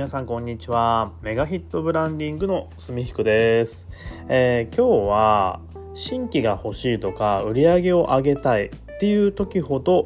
[0.00, 1.12] 皆さんこんにちは。
[1.20, 3.86] メガヒットブランディングのすみひくです、
[4.28, 5.60] えー、今日は
[5.94, 10.04] 新規が欲しいとか売り上げを上げたいっていう時ほど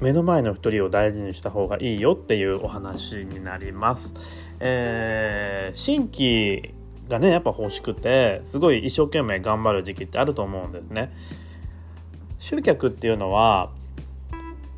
[0.00, 4.10] 目の前の一人を大事にした方がいいよっていうお話になります、
[4.58, 6.74] えー、新規
[7.08, 11.12] がねやっぱ欲しくてすごい一生懸命頑張る時期ってあると思うんですね。
[12.38, 13.70] 集客っていうのは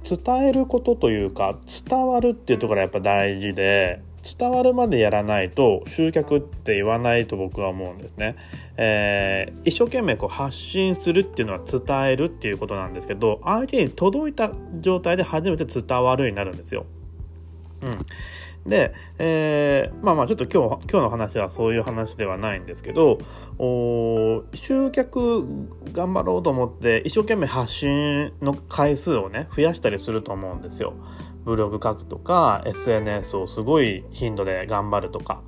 [0.05, 1.59] 伝えることというか
[1.89, 4.03] 伝わるっていうところがやっぱ大事で
[4.39, 8.37] 伝わるまでやらないと集客って言わないと僕は思うんですね。
[8.77, 16.87] えー、一生懸命こう発信するっていうのは伝えるっていうことなんですけど相手に届いた状態で初めて伝わるになるんですよ。
[17.83, 17.99] うん、
[18.67, 23.19] で、えー、まあまあちょっと今日今日の話はそういう話ではないんですけど
[23.59, 25.47] お集客
[25.93, 30.95] 頑張ろうと思って一生懸命発信の回数をね増やしたりすると思うんですよ。
[31.45, 35.43] ブログ書くとか SNS をすごい頻度で頑張るとか。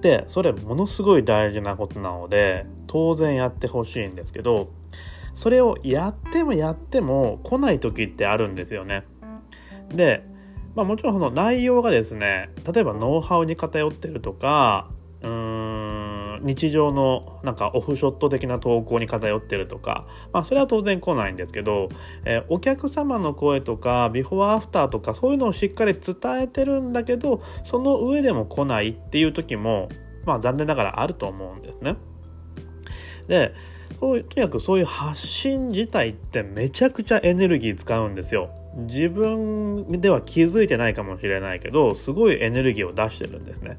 [0.00, 4.70] でそれものすごい大事なことなので当然やってほしいんですけど
[5.34, 9.04] それをやってもやっても来ない時ってあるんですよね。
[9.88, 10.24] で
[10.74, 14.90] まあもちろんその内容がですね、例えばノウハウに偏ってるとか、
[15.22, 21.88] うーん、日常のなんかオフショット的な投稿に偏ってるとか、まあそれは当然来ないんですけど、
[22.24, 29.88] えー、お客様の声とか、ビフォーアフターとかそういうのをしっかり伝えてるんだけど、その上でも来ないっていう時も、
[30.24, 31.96] まあ残念ながらあると思うんですね。
[33.26, 33.54] で、
[33.98, 38.50] とにかくそういう発信自体ってめちゃくちゃエネルギー使うんですよ。
[38.74, 43.78] 自分では気づいてないかもしれないけどすごいエネルギーを出してるんですね。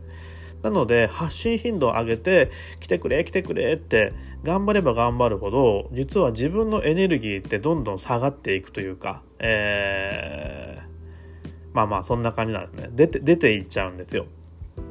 [0.61, 14.25] なので発信頻度を上げて来てくれ来てくれって頑張れば頑張るほど実は自分のエネルギーってどんどん下がっていくというか、えー、まあまあそんな感じなんですね出て出ていっちゃうんですよ。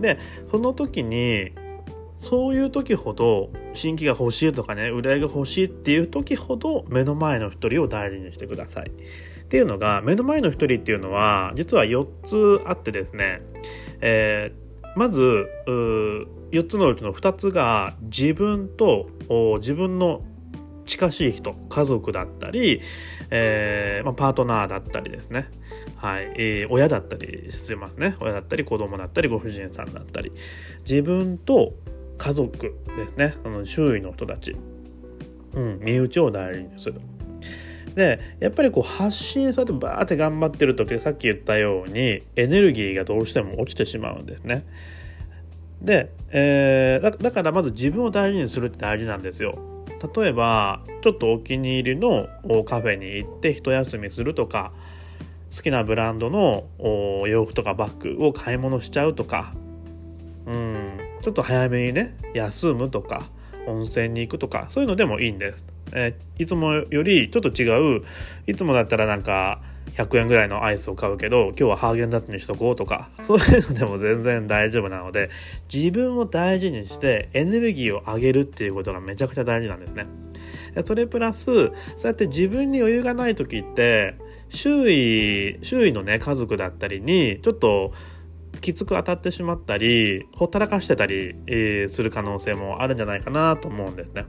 [0.01, 0.19] で
[0.51, 1.53] その時に
[2.17, 8.91] そういう時ほど新規が欲しいとかね売り上が欲しいっていう時ほど目の前の一人を大事にしてください。
[9.49, 13.41] っていうのが目の前の一人っていうのは実は4つあってですね、
[14.03, 19.09] えー、まず4つのうちの2つが自分と
[19.61, 20.23] 自分の
[20.85, 22.83] 近しい人家族だったり、
[23.31, 25.49] えーまあ、パートナーだったりですね。
[25.97, 28.17] はい、えー、親だったりしますね。
[28.21, 30.31] 親だったり子供だったりご婦人さんだったり。
[30.89, 31.73] 自分と
[32.19, 33.35] 家族ですね。
[33.43, 34.55] その周囲の人たち、
[35.55, 37.01] うん、身内を大事にする。
[37.99, 44.65] でやっぱりこう発信されてバーって頑張ってる時さっき言ったようにエネルギーがどうしても落ちてしまうんですね。
[45.83, 49.59] で、えー、だからまず自分を大事にするって大事なんですよ。
[50.17, 52.29] 例えばちょっとお気に入りの
[52.67, 54.73] カフェに行って一休みするとか
[55.55, 56.69] 好きなブランドの
[57.27, 59.55] 洋服とかバッグを買い物しちゃうとか
[60.47, 63.29] うんちょっと早めにね休むとか
[63.67, 65.78] 温泉に行くとかそういうのでもいいんです。
[65.93, 68.05] えー、いつもよりちょっと違う
[68.47, 69.61] いつもだったらなんか
[69.99, 75.31] 100円ぐらいのアイスを買うけど今日はハーゲンダッツにしとこうとか そういうのでも全然大丈夫なので
[75.73, 80.07] 自分を大事にしてエネルギーを上げるっていうことがめちゃくちゃ大事なんですね。
[80.85, 81.73] それプラスそう
[82.05, 84.15] やって自分に余裕がない時って
[84.51, 87.93] 周囲周囲のね家族だったりにちょっと
[88.61, 94.27] きつく当たってしまったりほったらかしてたり、えー、する可能性もあるんじゃないかなと思うんですね。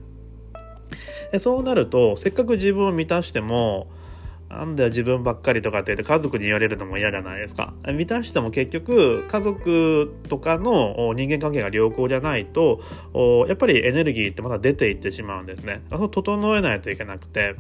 [1.31, 3.87] でそうなるとせっかく自分を満たしても
[4.49, 7.73] なんだよ自分ばっかりとかって言って家族に言われるのも嫌じゃないですか。
[7.85, 12.81] 満たしても結局家族とかの人間関係が良好じゃないと
[13.47, 15.83] やっぱりエネルギーってまだ出ていってしまうんですね。
[15.91, 17.55] そ整えないといけなくて。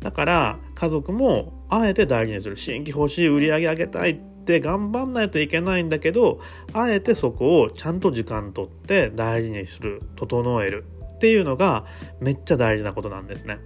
[0.00, 2.56] だから家族もあえて大事にする。
[2.56, 6.40] 新規欲しい売り上げ上げたいって頑張んないといけないんだけど
[6.72, 10.02] あえてそこをちゃんと時間とって大事にする。
[10.16, 10.84] 整える。
[11.16, 11.84] っていうのが
[12.20, 13.58] めっちゃ大事なことなんですね。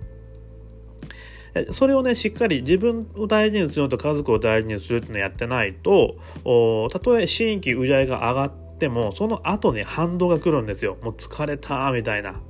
[1.72, 6.16] それをね、しっかり自分を大事にするのと家族を大事にするっていうのをやってないと、
[6.92, 10.96] たとえ新規売り上げが上がっても、その後に反動が来るんですよ。
[11.02, 12.40] もう疲れた、みたいな。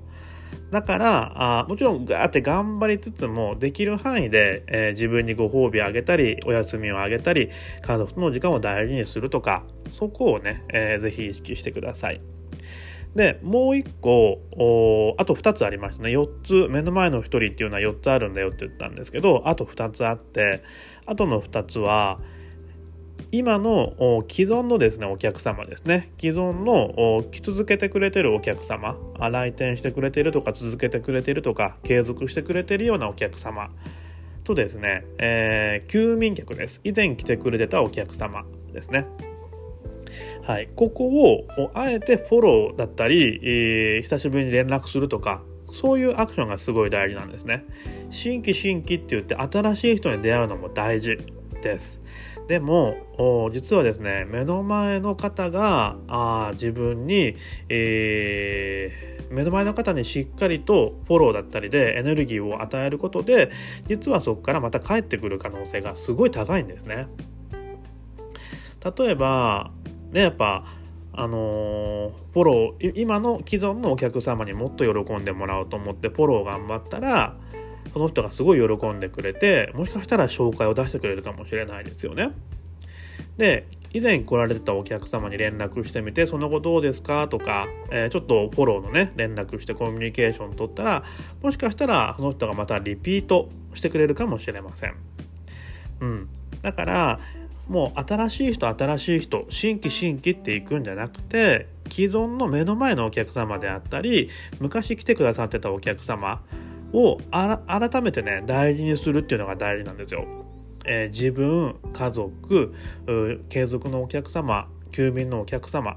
[0.71, 7.51] だからあもちろんガーって頑張りつつもできる範囲で、えー、自分にご褒美をあげたりお休みをあげたり
[7.83, 12.21] 家族との時間を大事にするとかそこをね、えー、ぜひ意識してください。
[13.15, 14.41] でもう一個
[15.19, 16.11] あと2つありましたね。
[16.11, 20.63] 4つ目の前の1人っていうのは4つあるんだよって言ったんですけどあと2つあって
[21.07, 22.21] あとの2つは
[23.33, 23.95] 今の
[24.29, 26.13] 既存のですねお客様ですね。
[26.19, 33.71] 既存の来続けてくれてるお客様来店してくれてるとか続けてくれてるとか継続してくれてるようなお客様
[34.45, 36.81] とですね、えー、休眠客です。
[36.85, 39.07] 以前来てくれてたお客様ですね。
[40.51, 47.65] はい、ここをあえてフォローだったり、えー、久しぶりに連絡するとかそういうアクションがすごい大事なんですね。
[48.11, 51.19] 新規新規って言って新しい人に出会うのも大事
[51.63, 52.01] です。
[52.49, 52.97] でも
[53.53, 57.37] 実はですね目の前の方があ自分に、
[57.69, 63.53] えー、目の前の方にしっかりとフォローだったりでエネルギーを与えることで
[63.87, 67.07] 実はそこからまた帰ってくる可能性がすごい高いんですね。
[68.99, 69.71] 例えば
[70.13, 70.65] ねやっぱ
[71.13, 77.37] あのフォロー今の既存のお客様にもっと喜んでもらおうと思ってフォロー頑張ったら
[77.93, 82.31] その人がすごい喜んでくれてもしかしたら紹介を出してくれるかもしれないですよね。
[83.37, 91.03] で以前来られてたお客様に連絡してみてその後どうですかとか、えー、ちょっとフォローのね連絡してコミュニケーション取ったら
[91.43, 94.95] もしかしたらその人がまたリピートしてくれるかもしれません。
[96.01, 96.29] うん、
[96.63, 97.21] だから
[97.71, 104.29] もう新しい人新しい人新規新規っていくんじゃなくて既存の目の前のお客様であったり
[104.59, 106.43] 昔来てくださってたお客様
[106.93, 110.27] を改めてね大事にするっていうのが大事なんですよ。
[110.85, 112.75] えー、自分家族
[113.49, 115.97] 継続のお客様休眠のお客様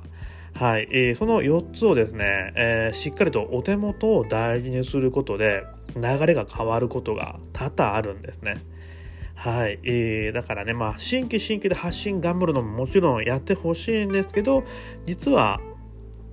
[0.54, 5.64] はい、えー、その4つをですね、えー、しっかりとお手元を大事にすることで
[5.96, 8.64] 流れが変わることが多々あるんですね。
[9.36, 14.64] はい、えー、だからね、まあ、新規新規で発信頑張るのももちろんやってほしいんですけど、
[15.04, 15.60] 実は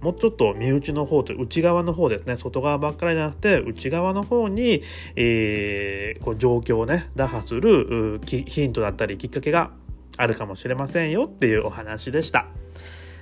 [0.00, 4.82] もうちょっと身内の方と内側の方ですね外側ばっかりじゃなくて内側の方に、
[5.16, 9.72] えー、こう状況をね打破するヒントだったりきっかけが
[10.16, 12.46] あるかもしれませんよっていうお話でした。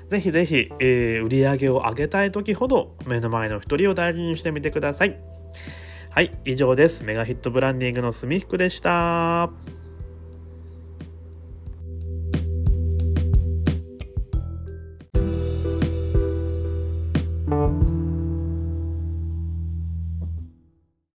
[0.09, 5.19] ぜひぜひ、えー、売り上げを上げたい時ほど目の前の一人を大事にしてみてください。
[6.19, 7.05] はい、以上です。
[7.05, 9.53] メガヒットブランディングのすみひくでした。